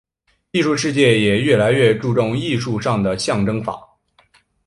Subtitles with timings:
[0.49, 3.79] 艺术世界也越来越注重艺术上的象征法。